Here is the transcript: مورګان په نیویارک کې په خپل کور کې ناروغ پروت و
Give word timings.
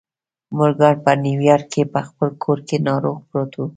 مورګان 0.55 0.95
په 1.05 1.11
نیویارک 1.23 1.67
کې 1.73 1.83
په 1.93 1.99
خپل 2.07 2.29
کور 2.43 2.59
کې 2.67 2.77
ناروغ 2.87 3.17
پروت 3.29 3.53
و 3.57 3.61